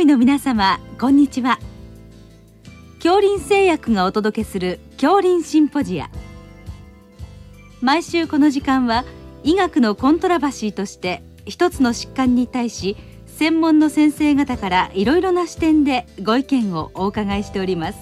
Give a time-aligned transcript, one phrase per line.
[0.00, 1.58] 医の皆様こんにちは。
[2.98, 6.10] 恐林製薬がお届けする恐林シンポジア。
[7.80, 9.04] 毎週この時間は
[9.42, 12.96] 医学のコントラバシーとして一つの疾患に対し
[13.26, 17.98] 専門の先生方からいろいろな視点でご意見をお伺いしております。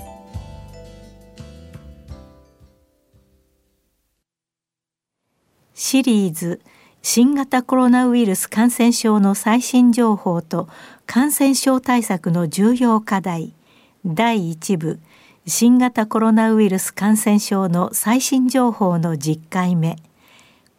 [5.74, 6.60] シリーズ
[7.04, 10.68] 新型コロナウイルス感染症の最新情報と
[11.04, 13.54] 感染症対策の重要課題。
[14.06, 15.00] 第1部
[15.44, 19.96] 新型コロナウイルス感染症の最新情報の10回目。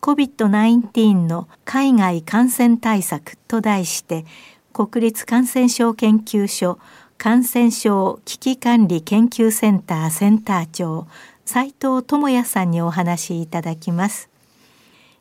[0.01, 4.25] COVID-19 の海外感染対策と題して
[4.71, 6.79] 国立感染症研究所
[7.17, 11.05] 感染症危機管理研究センターセンター長
[11.45, 14.32] 斉藤智也さんにお話しいただきます。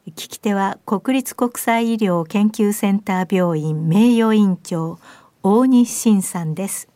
[0.09, 4.99] 聞き手は国立国際医療研究センター病院名誉院長
[5.45, 6.89] 大西晋さんです。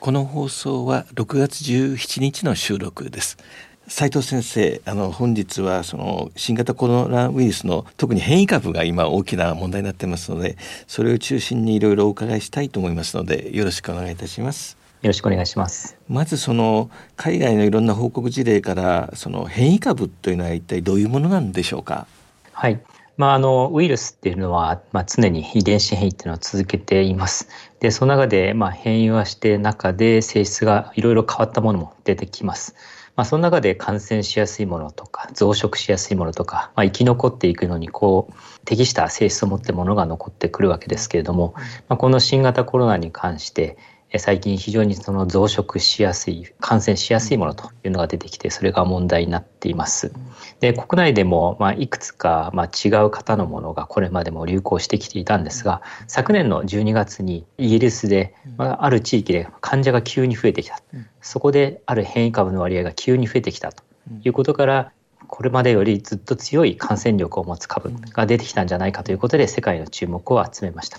[0.00, 3.38] この放送は6月17日の収録です。
[3.86, 10.56] 斉藤先生あの本日はその新型コロナウイルスの特に変異株が今大きな問題になってますので
[10.88, 14.79] それを中心にいろいろお伺いしたいと思いますのでよろしくお願いいたします。
[15.02, 22.06] よろしくお願いしますまずその海外のいろんな報告事例からその変異株というのは一体どういうものなんでしょうか？
[22.52, 22.80] はい
[23.16, 27.48] まあ、あのウイルスっていうのは、まあ、常に遺伝子変異っていうのを続けています。
[27.78, 32.74] でその中で、まあ、変異はして中で性質がいろいろ変わったものも出てきます。
[33.16, 38.34] まあ、その中で感染しやすいものとか増殖しやすいものとか、まあ、生き残っていくのにこう
[38.64, 41.52] 適した性質を持ってものが残ってくるわけですけれども、
[41.88, 43.76] まあ、この新型コロナに関して
[44.18, 50.12] 最近非常にその増殖しやすい感染しやすいものというのが出てきてそれが問題になっています。
[50.58, 60.82] で国内でもまあいくつかまあ違う型のものがこれまでも流行してきていたんですが昨年の12月にイギリスでまあある地域で患者が急に増えてきた
[61.20, 63.84] そこである変異株の割合が急に増えてきたと。
[64.24, 64.92] いうことから
[65.28, 70.98] これまでよりずっと強い感染力を持つ株が出てきたんじゃないかということで世界の注目を集めました。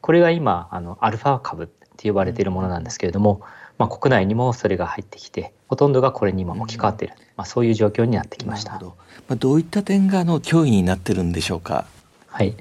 [0.00, 1.72] これが今あのアルファ株
[2.04, 3.40] って呼ばれているものなんですけれども、
[3.78, 8.78] まあ、国内にもそれが入ってきてほとんどがこれに今置き換わっている、まあ、そういう状況になってきました。
[8.78, 11.86] どまあ、どういった点がの脅威になってるんでしょうか？
[12.26, 12.54] はい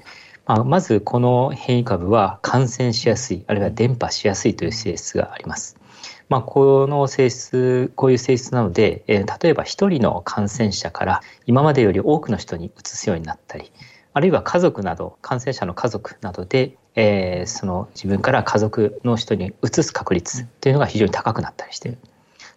[0.46, 5.78] まあ、まずこの変異株は感染しやすいあるいは伝播しやすいという性質があります。
[6.30, 13.72] まあ、この性質こういう性質なので、えー、例えば1人の感染者から今までより多くの人にうつすようになったり
[14.14, 21.98] あるいは家族など感染者の家族などでえー、その自分から家族の人にうつす確率っていうのが非常に高くなったりしてる。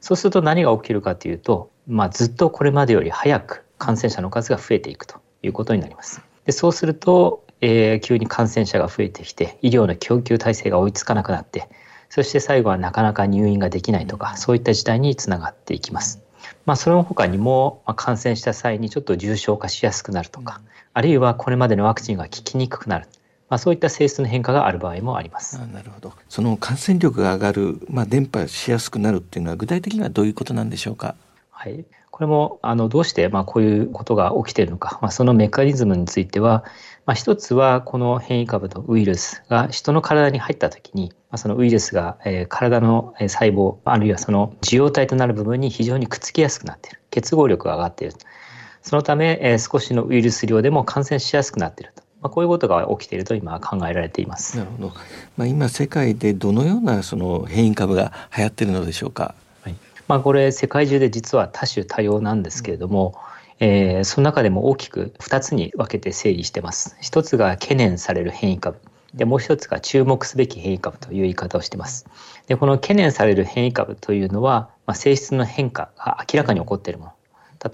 [0.01, 6.23] そうすると何が起きるかというと、まあ、ずっとこれまでより早く感染者の数が増えていくということになります。
[6.45, 11.69] でそうすると、えー、急に感染者が増えてきて医療の供給体制が追いつかなくなって
[12.09, 16.23] そして最後はなかなか入院ができないとかそういった事態につながっていきます。
[16.65, 20.61] まあ、その他にも、まあ、感染した際にちょっと重症化しやすくなるとか
[20.95, 23.09] あるいはこれまでのワクチンが効きにくくなる
[23.49, 25.59] まあ、そういった性質の変化がある場合もあります。
[25.73, 26.13] なるほど。
[26.29, 31.15] その感染力が上がる、まあ、伝播しやすくなるっていうのは具体的にはどういうことなんでしょうか？
[31.51, 31.85] はい。
[32.11, 36.65] これもあのどうしてまあこういうことが起きているのか、まあ、そのメカニズムについては、
[37.05, 48.15] まあ、一つはこの変異株のウイルスが人の体に入った時に、まあ、そのウイルスが、えー、体の細胞あるいはその受容体となる部分に非常にくっつきやすくなっている結合力が上がっている
[48.81, 54.59] そのため、えー、少しのウイルス量でも感染しやすくなっているとまあ、こういうことが起きていると今考えられています。
[54.59, 54.93] なるほど。
[55.37, 59.37] まあ、今世界でどのようなその変異株が流行っているのでしょうか？
[59.63, 59.77] はい。
[60.09, 63.15] まあ、これ世界中で実は多種多様なんですけれども、
[63.61, 66.97] うん、えー、その中でも大きく2つに分けて整理してます。
[67.01, 68.79] 一つが懸念される変異株。
[69.15, 72.07] でもう一つが注目すべき変異株という言い方をしています。
[72.49, 77.13] でこの懸念される変異株というのは、まあ、性質の変化が明らかに起こっているもの。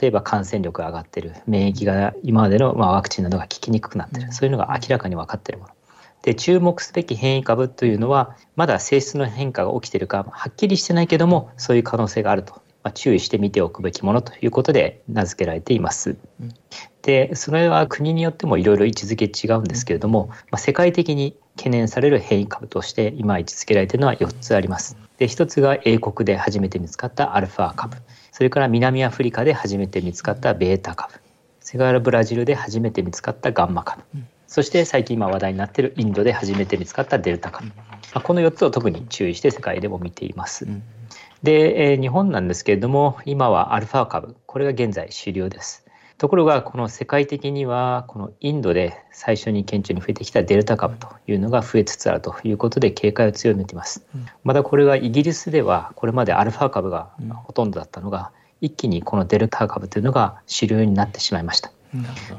[0.01, 5.71] 例えば感染力が上がってる免疫が今までのまあワクチンなどが効きにくくなってるそういうのが明らかに分かってるもの。
[6.23, 16.17] で注目すべき変異株というのはまだ性質の変化が起きてるかはっきりしてないけどもそういう可能性があると、まあ、注意して見ておくべきものということで名付けられています。
[17.03, 24.97] でそれは国によってもいろいろ位置づけ違うんですけれども、まあ、世界的に懸念される変異株として今位置づけられているのは4つあります。
[25.19, 27.97] で1つが英国で初めて見つかったアルファ株。
[28.33, 31.13] それから南アフリカで初めて見つかったベータ株。
[31.61, 34.03] それからブラジルで初めて見つかったガンマ株。
[34.47, 37.71] そして最近今話題になっているインドで初めて見つかったデルタ株。
[38.23, 40.67] この4つを特に注意して世界でも見ています。
[41.43, 44.35] で、えー、日本なんですけれども今はアルファ株。
[44.47, 45.82] これが現在主流です。
[46.23, 54.07] ところがこの世界的にはこのインドで最初に顕著に増えてきたデルタ株というのが増えつつあるということで警戒を強めています。
[54.45, 57.11] またこれがイギリスではこれまでアルファ株が
[57.43, 58.31] ほとんどだったのが
[58.61, 61.73] 一気にこのデルタ株というのが主流になってしまいました。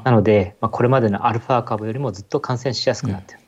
[0.02, 3.43] なので、まあ、これまでのアルファ株よりもずっと感染しやすくなっている。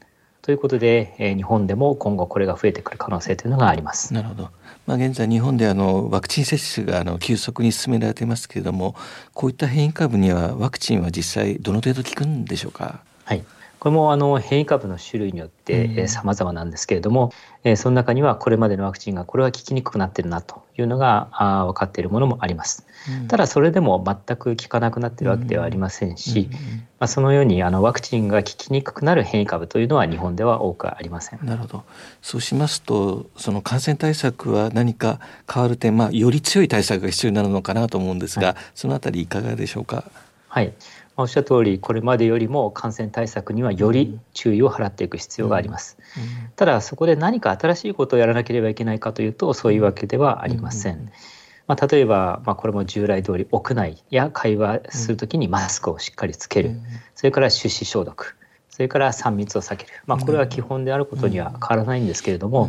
[0.46, 4.14] ということで、えー、日本でも今後これが増えてくる可能性というのがあります。
[4.14, 4.50] なるほど。
[4.86, 8.94] まあ、現在日本であのワクチン接種があの急速に進められていますけれども、
[9.34, 13.00] こういった変異株にはワクチンは実際どの程度効くんでしょうか？
[13.24, 13.44] はい。
[13.78, 17.32] これもあの変異株の種類によって様々なんですけれども、
[17.62, 21.28] うん、その中にはこれまでのワクチンがこれは効きにくくなってるなというのが
[21.66, 22.86] 分かっているものもあります。
[23.08, 26.48] うん、ただそれでも全く効かなくなっているわけではありませんし、
[26.98, 31.38] まあ、そのようにあのワクチンが効きにくくなる変異株というのは日本では多くありません。
[31.44, 31.84] なるほど。
[32.22, 35.20] そうしますとその感染対策は何か
[35.52, 40.04] 変わる点、まあ、より強い対策が必要になるのかなと思うんですが、はい、そのあたりいかがでしょうか？
[40.48, 40.72] はい。
[41.16, 45.96] おっしゃる通りこれまでよりも感染対策にはより注意を払っていく必要があります、
[46.56, 51.10] ただそこで何か新しいことをやらなければいけないかというとそういうわけではありません、
[51.66, 56.80] まあ、例えば、まあ、これも従来通り屋内や会話するときにマスクをしっかりつける、
[57.14, 58.36] それから手指消毒。
[58.68, 62.68] それから3密を避ける、まあ、これは基本であることには変わらないんですけれども、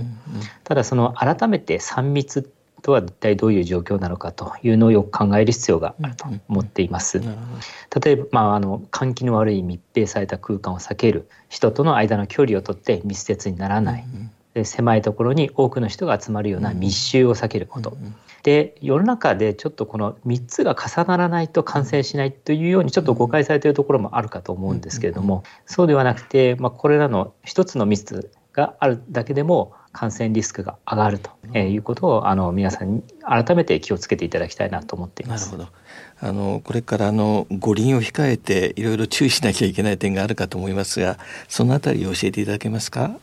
[0.63, 2.49] ただその改めて3密
[2.87, 7.21] とは一体どういう状況なのかというのをよく考える必要があると思っています。
[8.01, 14.05] 例えば、まあ、あの換気の悪い密閉された空間を避ける人との間の距離をとって密接にならない、
[14.53, 17.97] で狭いところに多くの人が集まるような密集を避けること。
[18.43, 35.51] で世の中でちょっとこの3つが重ならないと感染しないというようにちょっと誤解されているところもあるかと思うんですけれどもそうではなくて、まあ、これらの1つのミスがあるだけでも感染リスクが上がるということをあの皆さんに改めて気をつけていただきたいなと思っています。
[35.51, 35.77] なるほど。
[36.19, 43.19] あのこれからあの五輪を控えていろいろ注意しなきゃいけない点があるかと思いますがそのあたり教えていただけますか？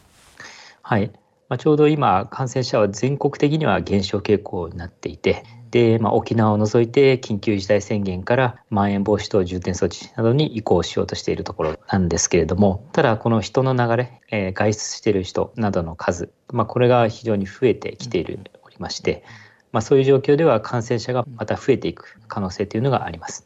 [0.82, 1.11] はい、
[1.49, 5.44] まあ、ちょうど今感染者は全国的には減少傾向になっていて
[5.75, 19.25] で、まあ、沖縄を除いて緊急事態宣言からまん延防止等重点措置などに移行しようとしているところなんですけれども、ただこの人の流れ、えー、外出している人などの数、まあ、これが非常に増えてきているおりまして、
[19.73, 23.44] まあ、そういう状況では感染者がまた増えていく可能性というのがあります。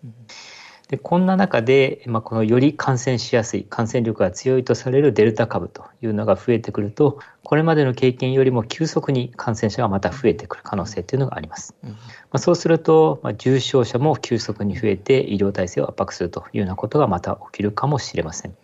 [0.88, 11.74] でこんな中で、まあ、このより感染しやすい感染力が強いとされるデルタ株というのが増えてくるとこれまでの経験よりも急速に感染者がまた増えてくる可能性というのがあります。
[11.82, 11.92] ま
[12.32, 18.56] あ、そうすると、まあ、重症者も急速に増えて医療体制を圧迫するというようなことがまた起きるかもしれません。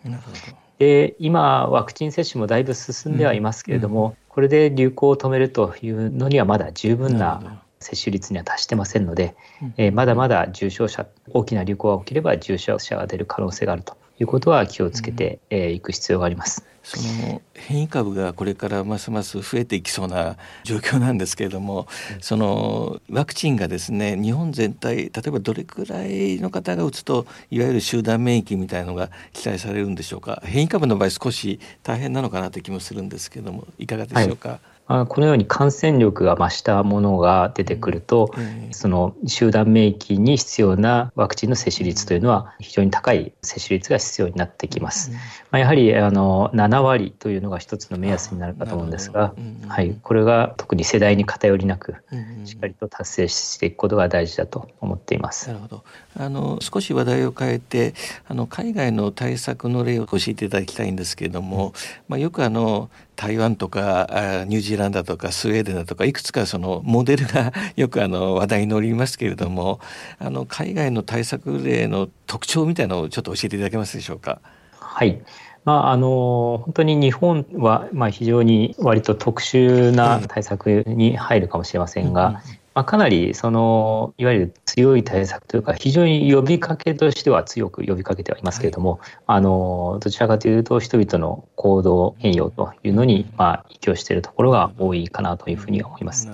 [0.79, 9.35] で今ワクチン接種もだいぶ進んではいますけれども、これで流行を止めるというのにはまだ十分な接種率には達してませんので、
[9.77, 16.65] えー、まだまだ重症者大きな流行が起きれば重症者が出る可能性があるということは気をつけてい、えー、く必要があります。
[16.83, 21.87] その変異株がこれからますます増えていきそうな状況なんですけれども、
[22.21, 30.43] そのワクチンがですね日本全体例えばどれくらいの方が打つといわゆる集団免疫みたいのが期待されるんでしょうか？
[30.45, 34.49] 変異株の場合少し大変なのかなという気もするんですけれどもいかがでしょうか？
[34.49, 38.31] はいこのように感染力が増したものが出てくると、
[38.71, 45.11] その集団免疫に必要なワクチンの接種率というのは非常に高い接種率が必要になってきます。
[45.49, 49.33] まあ、やはりあの7割というのが一つの目安になるかと思うんですが、
[49.67, 51.95] はい、これが特に世代に偏りなく
[52.43, 55.47] しっかりと達成していくことが大事だと思っています。
[55.47, 55.83] なるほど。
[56.17, 57.93] あの少し話題を変えて、
[58.27, 61.73] あの海外の対策の例を教えていただきたいんですけれども、
[62.07, 64.07] まあよくあの台湾とか
[64.47, 69.79] ニュージーランドとかスウェーデンだとかいくつかそのモデルが よくあの話題に乗りますけれども
[70.19, 74.39] あの海外の対策例の特徴みたいなのをちょっと教えていただけますでしょうか？
[74.79, 75.21] はい。
[75.65, 82.43] まあ、あの本当に日本はまあ非常に割と特殊な対策に入るかもしれませんが、
[82.75, 96.29] まあ、かなりそのいわゆる強い対策というか非常に呼びかけとしては強く呼びかけてはいますけれども、はい、あのどちらかというと人々の行動変容というのにまあ依拠しているところが多いかなというふうに思います。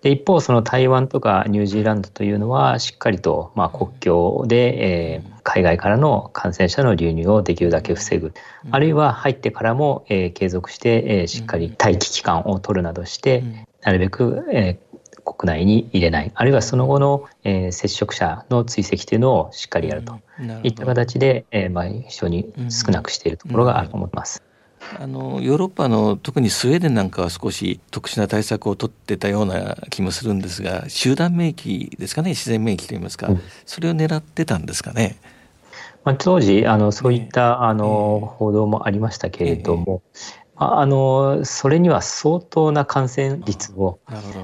[0.00, 8.32] で一方その台湾とかニュージーランドというのはしっかりとまあ国境で、えー、海外からの感染者の流入をできるだけ防ぐ、
[8.70, 13.44] あるいは入ってからも、えー、継続して、えー、しっかり待機期間を取るなどして、
[13.82, 14.93] なるべく、えー、
[15.24, 20.20] 国内に入れない、あるいはその後の、えー、接触者の追跡というのをしっかりやると。
[20.64, 24.42] いった形で、えーまあ、非常に少なくしているところがあると思います。
[25.00, 32.30] あのヨーロッパの特にスウェーデンなんかは少し特殊な対策を取ってたような気もするんですが集団免疫ですかね？
[32.30, 35.16] 自然免疫といいますか、うん、それを狙ってたんですかね？
[36.04, 40.02] まあ、当時あのそういった、あの報道もありましたけれども、
[40.56, 43.98] あのそれには相当な感染率を、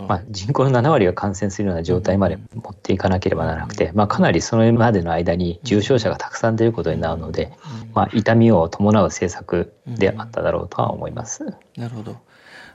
[0.08, 7.52] まあ、人口の7割が感染するような状態まで持っていかなければならなくて、まあ、かなりそれまでの間に重症者がたくさん出ることになるので、
[7.94, 11.44] まあ、痛みを伴う政策であっただろうとは思います。
[11.76, 12.16] なるほど。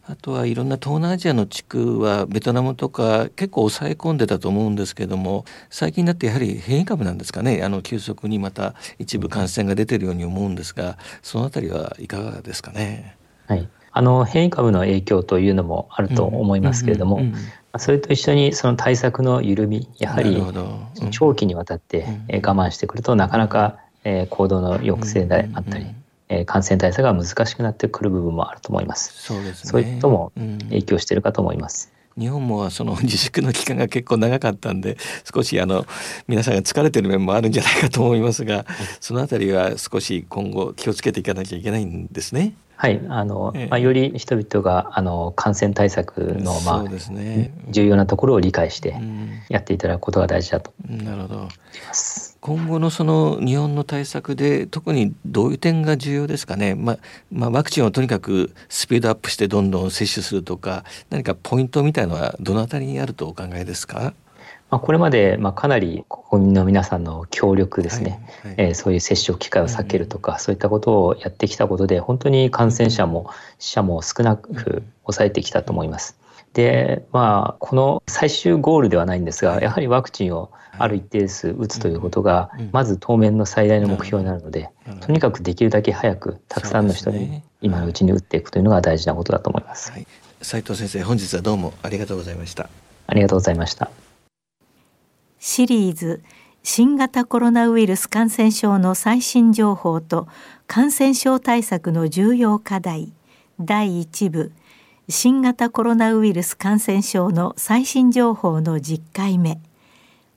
[0.07, 7.63] あとはいろんな東南アジアの地区はベトナムとか結構抑え込んでたと思うんですけども最近になってやはり変異株なんですかね。
[7.63, 13.17] あの急速にまた一部感染が出てるように思うんですがそのあたりはいかがですかね。
[13.47, 17.21] はい、あの変異株の影響というのもあると思いますけれども、
[17.77, 20.41] それと一緒にその対策の緩みやはり
[21.11, 23.79] 長期にわたって我慢してくるとなかなか
[24.29, 29.13] 行動の抑制であったり感染対策が難しくなってくる部分もあると思います。
[29.21, 30.31] そうです、ね、そういうことも
[30.69, 31.91] 影響しているかと思います。
[32.17, 34.97] 日本もその自粛の期間が結構長かったんで
[35.31, 35.85] 少しあの
[36.27, 38.65] 皆さんが疲れてる面もあるんじゃないかと思いますが
[39.01, 42.53] そのあたりは少し今後気をつけていかなきゃいけないんですね。
[42.77, 48.95] はい、あの、ええ、まあ、より人々があの感染対策の、まあ、ね、重要なところを理解して
[49.49, 50.73] やっていただくことが大事だと。
[50.87, 51.05] 思い
[51.87, 52.37] ます。
[52.41, 56.99] 今後のその日本の対策で特にどういう点が重要ですかね、ま
[57.31, 64.13] まあ、ワクチンをとにかくスピードアップしてどんどん接種するとか何かポイントみたいのはどのあたりにあるとお考えですか？
[64.69, 76.17] まあ、これまでまあかなり国民の皆さんの協力ですね、はいはい、えー、そういう接触機会を避けるとか、うん、そういったことをやってきたことで本当に感染者も死者も少なく抑えてきたと思います。
[76.53, 84.69] でまあこの最終ゴールではないんですがやはりワクチンをある一定数打つということがまず当面の最大の目標になるので
[85.01, 89.91] とにかくできるだけ早くたくさんの人に今のうちに打っていくというのが大事なことだと思います。
[90.41, 92.69] 斉藤先生本日はどうもありがとうございました。
[93.07, 94.04] ありがとうございました
[95.47, 96.23] シリーズ
[96.63, 100.27] 新型コロナウイルス感染症の最新情報と
[100.65, 103.13] 感染症対策の重要課題
[103.59, 104.51] 第1部
[105.07, 109.61] 新型コロナウイルス感染症の最新情報の10回目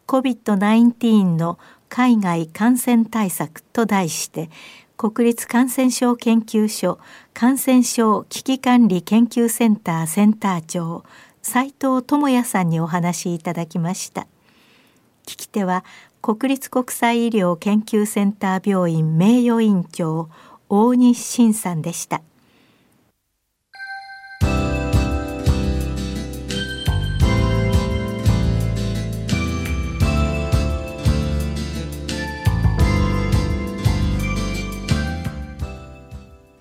[0.06, 4.50] COVID-19 の海外感染対策と題して
[4.98, 6.98] 国立感染症研究所
[7.32, 11.02] 感染症危機管理研究センターセンター長
[11.40, 14.26] 斉藤智也さんにお話しいただきました。
[15.28, 15.84] 聞き手は
[16.22, 20.30] 国立国際医療研究センター病院名誉院長
[20.70, 22.22] 大西晋さんでした。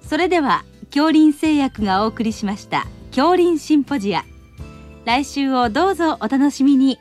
[0.02, 4.26] それでは恐林製薬がお送りしました恐林シンポジア。
[5.06, 7.00] 来週をどうぞお楽しみに。